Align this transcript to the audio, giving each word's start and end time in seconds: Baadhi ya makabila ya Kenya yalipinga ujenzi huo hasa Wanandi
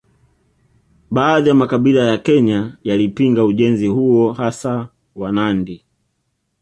Baadhi 1.11 1.49
ya 1.49 1.55
makabila 1.55 2.03
ya 2.03 2.17
Kenya 2.17 2.77
yalipinga 2.83 3.45
ujenzi 3.45 3.87
huo 3.87 4.33
hasa 4.33 4.89
Wanandi 5.15 5.85